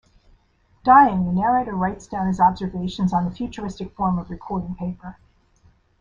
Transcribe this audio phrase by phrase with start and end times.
[0.83, 5.17] Dying, the narrator writes down his observations on a futuristic form of recording paper.